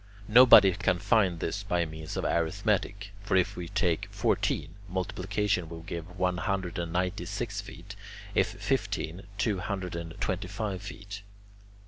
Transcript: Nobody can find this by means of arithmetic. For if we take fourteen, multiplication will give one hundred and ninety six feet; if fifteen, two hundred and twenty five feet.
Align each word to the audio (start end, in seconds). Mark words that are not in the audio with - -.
Nobody 0.27 0.71
can 0.73 0.97
find 0.97 1.39
this 1.39 1.61
by 1.61 1.85
means 1.85 2.17
of 2.17 2.25
arithmetic. 2.25 3.11
For 3.21 3.37
if 3.37 3.55
we 3.55 3.67
take 3.67 4.07
fourteen, 4.09 4.73
multiplication 4.89 5.69
will 5.69 5.83
give 5.83 6.17
one 6.17 6.37
hundred 6.37 6.79
and 6.79 6.91
ninety 6.91 7.25
six 7.25 7.61
feet; 7.61 7.95
if 8.33 8.47
fifteen, 8.47 9.27
two 9.37 9.59
hundred 9.59 9.95
and 9.95 10.19
twenty 10.19 10.47
five 10.47 10.81
feet. 10.81 11.21